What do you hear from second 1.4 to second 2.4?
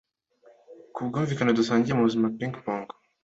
dusangiye mubuzima